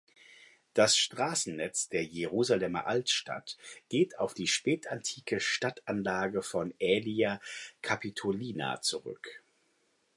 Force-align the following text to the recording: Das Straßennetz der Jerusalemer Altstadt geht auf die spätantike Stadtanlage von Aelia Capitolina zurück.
Das 0.73 0.97
Straßennetz 0.97 1.87
der 1.89 2.03
Jerusalemer 2.03 2.87
Altstadt 2.87 3.59
geht 3.89 4.17
auf 4.17 4.33
die 4.33 4.47
spätantike 4.47 5.39
Stadtanlage 5.39 6.41
von 6.41 6.73
Aelia 6.81 7.39
Capitolina 7.83 8.81
zurück. 8.81 9.43